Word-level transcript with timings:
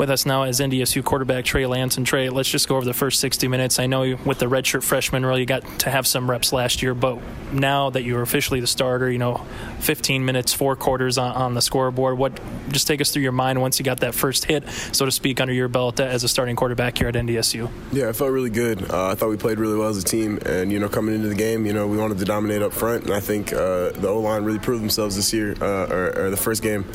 With 0.00 0.08
us 0.08 0.24
now 0.24 0.44
is 0.44 0.60
NDSU 0.60 1.04
quarterback 1.04 1.44
Trey 1.44 1.66
Lance. 1.66 1.98
And 1.98 2.06
Trey, 2.06 2.30
let's 2.30 2.48
just 2.48 2.66
go 2.66 2.76
over 2.76 2.86
the 2.86 2.94
first 2.94 3.20
60 3.20 3.48
minutes. 3.48 3.78
I 3.78 3.86
know 3.86 4.16
with 4.24 4.38
the 4.38 4.46
redshirt 4.46 4.82
freshman 4.82 5.26
role, 5.26 5.38
you 5.38 5.44
got 5.44 5.62
to 5.80 5.90
have 5.90 6.06
some 6.06 6.30
reps 6.30 6.54
last 6.54 6.80
year, 6.82 6.94
but 6.94 7.18
now 7.52 7.90
that 7.90 8.02
you're 8.02 8.22
officially 8.22 8.60
the 8.60 8.66
starter, 8.66 9.10
you 9.10 9.18
know, 9.18 9.44
15 9.80 10.24
minutes, 10.24 10.54
four 10.54 10.74
quarters 10.74 11.18
on, 11.18 11.32
on 11.32 11.52
the 11.52 11.60
scoreboard. 11.60 12.16
What 12.16 12.40
just 12.70 12.86
take 12.86 13.02
us 13.02 13.10
through 13.10 13.24
your 13.24 13.32
mind 13.32 13.60
once 13.60 13.78
you 13.78 13.84
got 13.84 14.00
that 14.00 14.14
first 14.14 14.46
hit, 14.46 14.66
so 14.70 15.04
to 15.04 15.10
speak, 15.10 15.38
under 15.38 15.52
your 15.52 15.68
belt 15.68 16.00
as 16.00 16.24
a 16.24 16.28
starting 16.28 16.56
quarterback 16.56 16.96
here 16.96 17.08
at 17.08 17.14
NDSU? 17.14 17.68
Yeah, 17.92 18.08
it 18.08 18.16
felt 18.16 18.30
really 18.30 18.48
good. 18.48 18.90
Uh, 18.90 19.08
I 19.08 19.14
thought 19.16 19.28
we 19.28 19.36
played 19.36 19.58
really 19.58 19.76
well 19.76 19.90
as 19.90 19.98
a 19.98 20.04
team, 20.04 20.38
and 20.46 20.72
you 20.72 20.78
know, 20.78 20.88
coming 20.88 21.14
into 21.14 21.28
the 21.28 21.34
game, 21.34 21.66
you 21.66 21.74
know, 21.74 21.86
we 21.86 21.98
wanted 21.98 22.16
to 22.20 22.24
dominate 22.24 22.62
up 22.62 22.72
front, 22.72 23.04
and 23.04 23.12
I 23.12 23.20
think 23.20 23.52
uh, 23.52 23.90
the 23.90 24.08
O 24.08 24.20
line 24.20 24.44
really 24.44 24.60
proved 24.60 24.82
themselves 24.82 25.16
this 25.16 25.30
year, 25.34 25.56
uh, 25.60 25.88
or, 25.90 26.18
or 26.18 26.30
the 26.30 26.38
first 26.38 26.62
game. 26.62 26.86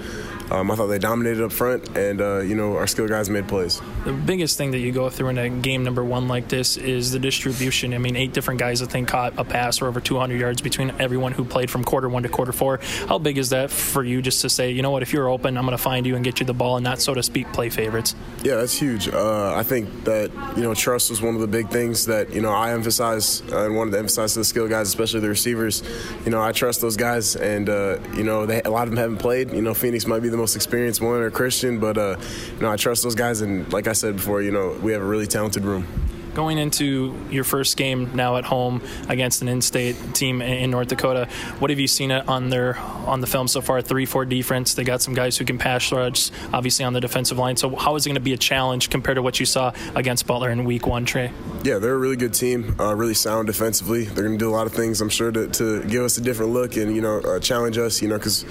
Um, 0.52 0.70
I 0.70 0.76
thought 0.76 0.88
they 0.88 1.00
dominated 1.00 1.44
up 1.44 1.52
front, 1.52 1.98
and 1.98 2.22
uh, 2.22 2.40
you 2.40 2.56
know 2.56 2.78
our 2.78 2.88
skill 2.96 3.08
guys 3.10 3.30
made 3.30 3.46
plays. 3.46 3.82
The 4.06 4.14
biggest 4.14 4.58
thing 4.58 4.72
that 4.72 4.80
you 4.80 4.94
go 4.94 5.10
through 5.10 5.28
in 5.28 5.38
a 5.38 5.50
game 5.50 5.84
number 5.84 6.04
one 6.04 6.30
like 6.30 6.48
this 6.48 6.78
is 6.78 7.12
the 7.12 7.20
distribution. 7.20 7.94
I 7.94 7.98
mean, 7.98 8.16
eight 8.16 8.32
different 8.32 8.58
guys 8.58 8.82
I 8.82 8.86
think 8.86 9.10
caught 9.10 9.34
a 9.38 9.44
pass 9.44 9.80
for 9.80 9.88
over 9.88 10.00
200 10.00 10.40
yards 10.40 10.62
between 10.62 10.94
everyone 10.98 11.34
who 11.34 11.44
played 11.44 11.70
from 11.70 11.84
quarter 11.84 12.08
one 12.08 12.24
to 12.24 12.30
quarter 12.30 12.54
four. 12.54 12.80
How 13.10 13.18
big 13.18 13.38
is 13.38 13.50
that 13.50 13.70
for 13.70 14.02
you, 14.02 14.22
just 14.22 14.42
to 14.44 14.50
say, 14.50 14.72
you 14.72 14.82
know 14.82 14.92
what, 14.92 15.02
if 15.02 15.12
you're 15.12 15.28
open, 15.28 15.58
I'm 15.58 15.66
going 15.66 15.78
to 15.78 15.84
find 15.84 16.06
you 16.06 16.16
and 16.16 16.24
get 16.24 16.40
you 16.40 16.46
the 16.46 16.54
ball, 16.54 16.78
and 16.78 16.86
not 16.86 17.02
so 17.02 17.14
to 17.14 17.22
speak 17.22 17.52
play 17.52 17.70
favorites? 17.70 18.16
Yeah, 18.44 18.56
that's 18.56 18.78
huge. 18.78 19.10
Uh, 19.10 19.54
I 19.54 19.64
think 19.64 20.06
that 20.06 20.32
you 20.56 20.64
know 20.64 20.74
trust 20.74 21.10
was 21.10 21.22
one 21.22 21.36
of 21.36 21.42
the 21.42 21.48
big 21.48 21.70
things 21.70 22.06
that 22.06 22.32
you 22.32 22.42
know 22.42 22.52
I 22.52 22.72
emphasize 22.72 23.42
uh, 23.52 23.66
and 23.66 23.76
wanted 23.76 23.92
to 23.92 23.98
emphasize 23.98 24.34
to 24.34 24.40
the 24.40 24.46
skill 24.46 24.70
guys, 24.70 24.88
especially 24.88 25.20
the 25.20 25.30
receivers. 25.30 25.84
You 26.24 26.32
know, 26.32 26.42
I 26.42 26.54
trust 26.54 26.80
those 26.80 26.96
guys, 26.96 27.36
and 27.36 27.68
uh, 27.70 28.00
you 28.16 28.24
know 28.24 28.46
they, 28.46 28.62
a 28.62 28.70
lot 28.70 28.84
of 28.84 28.92
them 28.92 28.98
haven't 28.98 29.18
played. 29.18 29.52
You 29.52 29.62
know, 29.62 29.74
Phoenix 29.74 30.06
might 30.06 30.22
be 30.22 30.30
the 30.30 30.38
most 30.38 30.56
experienced 30.56 31.02
one 31.02 31.22
or 31.22 31.30
Christian, 31.30 31.80
but 31.80 31.98
uh, 31.98 32.18
you 32.56 32.62
know 32.62 32.72
I 32.72 32.78
trust 32.86 33.02
those 33.02 33.16
guys, 33.16 33.42
and 33.42 33.74
like 33.74 33.88
I 33.88 33.94
said 33.94 34.18
before, 34.18 34.44
you 34.44 34.52
know 34.52 34.78
we 34.84 34.92
have 34.92 35.02
a 35.02 35.06
really 35.06 35.26
talented 35.26 35.64
room 35.64 35.88
going 36.36 36.58
into 36.58 37.18
your 37.32 37.46
first 37.46 37.78
game 37.78 38.14
now 38.14 38.36
at 38.36 38.44
home 38.44 38.82
against 39.08 39.42
an 39.42 39.48
in-state 39.48 39.96
team 40.14 40.42
in 40.42 40.70
North 40.70 40.90
Dakota, 40.90 41.28
what 41.60 41.72
have 41.72 41.80
you 41.80 41.88
seen 41.88 42.12
on 42.12 42.50
their 42.50 42.78
on 42.78 43.22
the 43.22 43.28
film 43.28 43.48
so 43.48 43.62
far? 43.62 43.82
Three-four 43.82 44.26
defense. 44.26 44.74
They 44.74 44.84
got 44.84 45.02
some 45.02 45.14
guys 45.14 45.38
who 45.38 45.46
can 45.46 45.58
pass 45.58 45.92
rush, 45.92 46.30
obviously 46.54 46.86
on 46.86 46.94
the 46.94 47.00
defensive 47.00 47.38
line. 47.38 47.56
So 47.56 47.76
how 47.76 47.96
is 47.96 48.06
it 48.06 48.10
going 48.10 48.16
to 48.16 48.22
be 48.22 48.34
a 48.34 48.38
challenge 48.38 48.90
compared 48.90 49.16
to 49.16 49.22
what 49.22 49.40
you 49.40 49.46
saw 49.46 49.74
against 49.96 50.28
Butler 50.28 50.52
in 50.52 50.66
Week 50.66 50.86
One, 50.86 51.06
Trey? 51.06 51.32
Yeah, 51.64 51.80
they're 51.80 51.96
a 51.96 51.98
really 51.98 52.18
good 52.18 52.34
team, 52.34 52.76
uh, 52.80 52.94
really 52.94 53.14
sound 53.14 53.48
defensively. 53.48 54.04
They're 54.04 54.26
going 54.26 54.38
to 54.38 54.46
do 54.46 54.50
a 54.50 54.56
lot 54.56 54.68
of 54.68 54.74
things, 54.74 55.00
I'm 55.00 55.10
sure, 55.10 55.32
to, 55.32 55.48
to 55.48 55.84
give 55.86 56.04
us 56.04 56.18
a 56.18 56.22
different 56.22 56.52
look 56.52 56.76
and 56.76 56.94
you 56.94 57.02
know 57.02 57.22
uh, 57.22 57.40
challenge 57.40 57.78
us. 57.78 58.02
You 58.02 58.10
know, 58.10 58.18
because 58.18 58.46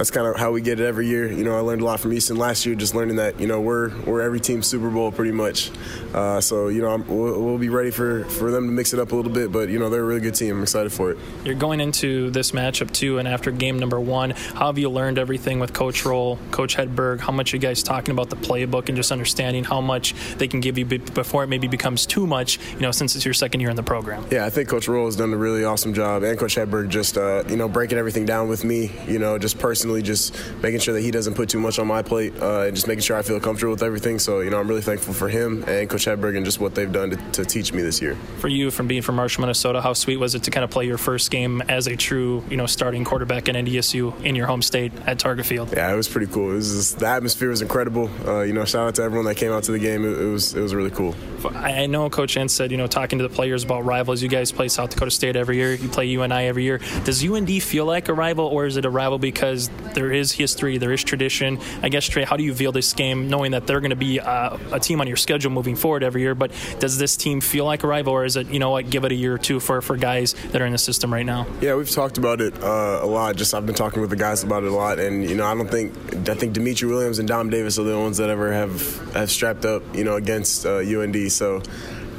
that's 0.00 0.10
kind 0.10 0.26
of 0.26 0.36
how 0.36 0.50
we 0.50 0.62
get 0.62 0.80
it 0.80 0.86
every 0.86 1.06
year. 1.06 1.30
You 1.30 1.44
know, 1.44 1.54
I 1.54 1.60
learned 1.60 1.82
a 1.82 1.84
lot 1.84 2.00
from 2.00 2.14
Easton 2.14 2.38
last 2.38 2.64
year, 2.64 2.74
just 2.74 2.94
learning 2.94 3.16
that 3.16 3.38
you 3.38 3.46
know 3.46 3.60
we're 3.60 3.94
we're 4.04 4.22
every 4.22 4.40
team 4.40 4.62
Super 4.62 4.88
Bowl 4.88 5.12
pretty 5.12 5.30
much. 5.30 5.70
Uh, 6.14 6.40
so 6.40 6.68
you 6.68 6.80
know 6.80 6.96
we'll, 7.06 7.44
we'll, 7.44 7.58
be 7.58 7.68
ready 7.68 7.90
for 7.90 8.24
for 8.24 8.50
them 8.50 8.66
to 8.66 8.72
mix 8.72 8.94
it 8.94 8.98
up 8.98 9.12
a 9.12 9.14
little 9.14 9.30
bit, 9.30 9.52
but 9.52 9.68
you 9.68 9.78
know 9.78 9.90
they're 9.90 10.00
a 10.00 10.04
really 10.04 10.22
good 10.22 10.34
team. 10.34 10.56
I'm 10.56 10.62
excited 10.62 10.90
for 10.90 11.10
it. 11.10 11.18
You're 11.44 11.54
going 11.54 11.82
into 11.82 12.30
this 12.30 12.52
matchup 12.52 12.90
too, 12.92 13.18
and 13.18 13.28
after 13.28 13.50
game 13.50 13.78
number 13.78 14.00
one, 14.00 14.30
how 14.30 14.68
have 14.68 14.78
you 14.78 14.88
learned 14.88 15.18
everything 15.18 15.60
with 15.60 15.74
Coach 15.74 16.02
Roehl, 16.04 16.38
Coach 16.50 16.76
Hedberg? 16.76 17.20
How 17.20 17.32
much 17.32 17.52
you 17.52 17.58
guys 17.58 17.82
talking 17.82 18.12
about 18.12 18.30
the 18.30 18.36
playbook 18.36 18.88
and 18.88 18.96
just 18.96 19.12
understanding 19.12 19.64
how 19.64 19.82
much 19.82 20.14
they 20.38 20.48
can 20.48 20.60
give 20.60 20.78
you 20.78 20.86
before 20.86 21.44
it 21.44 21.48
maybe 21.48 21.68
becomes 21.68 22.06
too 22.06 22.26
much? 22.26 22.58
You 22.72 22.80
know, 22.80 22.90
since 22.90 23.16
it's 23.16 23.26
your 23.26 23.34
second 23.34 23.60
year 23.60 23.68
in 23.68 23.76
the 23.76 23.82
program. 23.82 24.26
Yeah, 24.30 24.46
I 24.46 24.50
think 24.50 24.70
Coach 24.70 24.86
Roehl 24.86 25.04
has 25.04 25.16
done 25.16 25.34
a 25.34 25.36
really 25.36 25.62
awesome 25.62 25.92
job, 25.92 26.22
and 26.22 26.38
Coach 26.38 26.56
Hedberg 26.56 26.88
just 26.88 27.18
uh, 27.18 27.44
you 27.50 27.58
know 27.58 27.68
breaking 27.68 27.98
everything 27.98 28.24
down 28.24 28.48
with 28.48 28.64
me. 28.64 28.90
You 29.06 29.18
know, 29.18 29.36
just 29.36 29.58
personally, 29.58 29.89
just 29.98 30.34
making 30.62 30.80
sure 30.80 30.94
that 30.94 31.00
he 31.00 31.10
doesn't 31.10 31.34
put 31.34 31.48
too 31.48 31.60
much 31.60 31.78
on 31.78 31.86
my 31.86 32.02
plate 32.02 32.32
uh, 32.40 32.62
and 32.62 32.74
just 32.74 32.86
making 32.86 33.02
sure 33.02 33.16
I 33.16 33.22
feel 33.22 33.40
comfortable 33.40 33.72
with 33.72 33.82
everything. 33.82 34.18
So, 34.18 34.40
you 34.40 34.50
know, 34.50 34.58
I'm 34.60 34.68
really 34.68 34.80
thankful 34.80 35.12
for 35.14 35.28
him 35.28 35.64
and 35.66 35.88
Coach 35.88 36.06
Hedberg 36.06 36.36
and 36.36 36.44
just 36.44 36.60
what 36.60 36.74
they've 36.74 36.90
done 36.90 37.10
to, 37.10 37.16
to 37.32 37.44
teach 37.44 37.72
me 37.72 37.82
this 37.82 38.00
year. 38.00 38.14
For 38.38 38.48
you, 38.48 38.70
from 38.70 38.86
being 38.86 39.02
from 39.02 39.16
Marshall, 39.16 39.42
Minnesota, 39.42 39.80
how 39.80 39.92
sweet 39.92 40.18
was 40.18 40.34
it 40.34 40.44
to 40.44 40.50
kind 40.50 40.64
of 40.64 40.70
play 40.70 40.86
your 40.86 40.98
first 40.98 41.30
game 41.30 41.62
as 41.62 41.86
a 41.86 41.96
true, 41.96 42.44
you 42.48 42.56
know, 42.56 42.66
starting 42.66 43.04
quarterback 43.04 43.48
in 43.48 43.56
NDSU 43.56 44.24
in 44.24 44.34
your 44.34 44.46
home 44.46 44.62
state 44.62 44.92
at 45.06 45.18
Target 45.18 45.46
Field? 45.46 45.72
Yeah, 45.72 45.92
it 45.92 45.96
was 45.96 46.08
pretty 46.08 46.32
cool. 46.32 46.52
It 46.52 46.54
was 46.54 46.72
just, 46.72 46.98
the 46.98 47.06
atmosphere 47.06 47.50
was 47.50 47.62
incredible. 47.62 48.10
Uh, 48.26 48.42
you 48.42 48.52
know, 48.52 48.64
shout 48.64 48.88
out 48.88 48.94
to 48.96 49.02
everyone 49.02 49.26
that 49.26 49.36
came 49.36 49.52
out 49.52 49.64
to 49.64 49.72
the 49.72 49.78
game. 49.78 50.04
It, 50.04 50.18
it, 50.18 50.26
was 50.26 50.54
it 50.54 50.60
was 50.60 50.74
really 50.74 50.90
cool. 50.90 51.14
I 51.54 51.86
know 51.86 52.08
Coach 52.10 52.36
Entz 52.36 52.50
said, 52.50 52.70
you 52.70 52.76
know, 52.76 52.86
talking 52.86 53.18
to 53.18 53.26
the 53.26 53.34
players 53.34 53.64
about 53.64 53.84
rivals. 53.84 54.22
You 54.22 54.28
guys 54.28 54.52
play 54.52 54.68
South 54.68 54.90
Dakota 54.90 55.10
State 55.10 55.36
every 55.36 55.56
year. 55.56 55.74
You 55.74 55.88
play 55.88 56.06
UNI 56.06 56.46
every 56.46 56.64
year. 56.64 56.80
Does 57.04 57.24
UND 57.24 57.62
feel 57.62 57.84
like 57.84 58.08
a 58.08 58.14
rival, 58.14 58.46
or 58.46 58.66
is 58.66 58.76
it 58.76 58.84
a 58.84 58.90
rival 58.90 59.18
because 59.18 59.70
there 59.94 60.12
is 60.12 60.32
history, 60.32 60.78
there 60.78 60.92
is 60.92 61.02
tradition? 61.02 61.58
I 61.82 61.88
guess, 61.88 62.06
Trey, 62.06 62.24
how 62.24 62.36
do 62.36 62.44
you 62.44 62.54
feel 62.54 62.72
this 62.72 62.92
game, 62.92 63.28
knowing 63.28 63.52
that 63.52 63.66
they're 63.66 63.80
going 63.80 63.90
to 63.90 63.96
be 63.96 64.20
uh, 64.20 64.56
a 64.72 64.80
team 64.80 65.00
on 65.00 65.06
your 65.06 65.16
schedule 65.16 65.50
moving 65.50 65.76
forward 65.76 66.02
every 66.02 66.22
year? 66.22 66.34
But 66.34 66.52
does 66.78 66.98
this 66.98 67.16
team 67.16 67.40
feel 67.40 67.64
like 67.64 67.82
a 67.82 67.86
rival, 67.86 68.12
or 68.12 68.24
is 68.24 68.36
it, 68.36 68.48
you 68.48 68.58
know 68.58 68.70
what, 68.70 68.90
give 68.90 69.04
it 69.04 69.12
a 69.12 69.14
year 69.14 69.34
or 69.34 69.38
two 69.38 69.60
for, 69.60 69.80
for 69.80 69.96
guys 69.96 70.34
that 70.52 70.60
are 70.60 70.66
in 70.66 70.72
the 70.72 70.78
system 70.78 71.12
right 71.12 71.26
now? 71.26 71.46
Yeah, 71.60 71.74
we've 71.74 71.90
talked 71.90 72.18
about 72.18 72.40
it 72.40 72.54
uh, 72.62 73.00
a 73.02 73.06
lot. 73.06 73.36
Just 73.36 73.54
I've 73.54 73.66
been 73.66 73.74
talking 73.74 74.00
with 74.00 74.10
the 74.10 74.16
guys 74.16 74.42
about 74.42 74.64
it 74.64 74.70
a 74.70 74.74
lot, 74.74 74.98
and 74.98 75.28
you 75.28 75.36
know, 75.36 75.46
I 75.46 75.54
don't 75.54 75.70
think 75.70 75.92
I 76.28 76.34
think 76.34 76.52
Dimitri 76.52 76.88
Williams 76.88 77.18
and 77.18 77.28
Dom 77.28 77.50
Davis 77.50 77.78
are 77.78 77.84
the 77.84 77.98
ones 77.98 78.16
that 78.18 78.30
ever 78.30 78.52
have 78.52 79.14
have 79.14 79.30
strapped 79.30 79.64
up, 79.64 79.82
you 79.94 80.04
know, 80.04 80.16
against 80.16 80.66
uh, 80.66 80.78
UND. 80.78 81.30
So. 81.32 81.62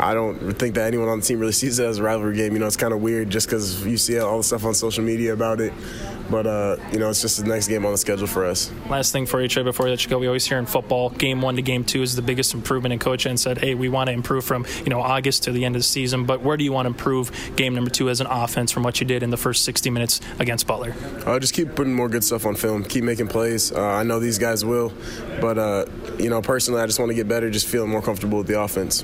I 0.02 0.16
don't 0.16 0.54
think 0.58 0.76
that 0.76 0.88
anyone 0.88 1.08
on 1.10 1.20
the 1.20 1.26
team 1.26 1.40
really 1.40 1.52
sees 1.52 1.78
it 1.78 1.86
as 1.86 2.00
a 2.00 2.04
rivalry 2.04 2.36
game. 2.36 2.54
You 2.54 2.60
know, 2.60 2.66
it's 2.66 2.76
kind 2.76 2.92
of 2.92 3.02
weird 3.02 3.30
just 3.30 3.48
because 3.48 3.86
you 3.86 3.98
see 3.98 4.18
all 4.20 4.38
the 4.38 4.44
stuff 4.44 4.66
on 4.66 4.74
social 4.74 5.04
media 5.04 5.34
about 5.34 5.62
it. 5.62 5.72
But, 6.32 6.48
uh, 6.48 6.78
you 6.92 6.98
know, 6.98 7.10
it's 7.10 7.22
just 7.22 7.44
the 7.44 7.48
next 7.48 7.68
game 7.68 7.86
on 7.86 7.92
the 7.92 7.98
schedule 7.98 8.26
for 8.26 8.46
us. 8.46 8.72
Last 8.90 9.12
thing 9.12 9.26
for 9.26 9.42
you, 9.42 9.50
Trey, 9.50 9.64
before 9.64 9.90
let 9.90 10.04
you 10.04 10.10
go, 10.10 10.18
we 10.18 10.28
always 10.28 10.46
hear 10.46 10.58
in 10.58 10.66
football, 10.66 11.10
game 11.10 11.42
one 11.42 11.58
to 11.58 11.62
game 11.62 11.84
two 11.84 12.02
is 12.02 12.16
the 12.16 12.22
biggest 12.22 12.54
improvement. 12.54 12.94
And 12.94 13.02
Coach 13.02 13.26
and 13.26 13.40
said, 13.40 13.58
hey, 13.58 13.76
we 13.76 13.90
want 13.90 14.08
to 14.08 14.14
improve 14.14 14.46
from, 14.46 14.66
you 14.86 14.90
know, 14.90 15.02
August 15.02 15.44
to 15.44 15.52
the 15.52 15.66
end 15.66 15.76
of 15.76 15.82
the 15.82 15.88
season. 15.88 16.26
But 16.26 16.42
where 16.42 16.56
do 16.56 16.64
you 16.64 16.72
want 16.72 16.86
to 16.86 16.88
improve 16.88 17.52
game 17.58 17.76
number 17.76 17.92
two 17.92 18.10
as 18.10 18.22
an 18.22 18.28
offense 18.28 18.72
from 18.72 18.84
what 18.84 19.02
you 19.02 19.06
did 19.06 19.24
in 19.24 19.30
the 19.30 19.38
first 19.38 19.66
60 19.66 19.90
minutes 19.90 20.22
against 20.40 20.66
Butler? 20.66 20.96
Uh, 21.26 21.38
just 21.38 21.54
keep 21.54 21.76
putting 21.76 21.94
more 21.94 22.08
good 22.08 22.24
stuff 22.24 22.46
on 22.46 22.56
film. 22.56 22.84
Keep 22.86 23.04
making 23.04 23.28
plays. 23.28 23.72
Uh, 23.72 23.82
I 23.82 24.04
know 24.04 24.20
these 24.20 24.40
guys 24.40 24.64
will. 24.64 24.94
But, 25.42 25.58
uh, 25.58 25.86
you 26.18 26.30
know, 26.30 26.42
personally, 26.42 26.82
I 26.82 26.86
just 26.86 26.98
want 26.98 27.10
to 27.10 27.16
get 27.16 27.28
better, 27.28 27.50
just 27.50 27.68
feeling 27.68 27.90
more 27.90 28.02
comfortable 28.02 28.38
with 28.38 28.48
the 28.48 28.60
offense. 28.60 29.04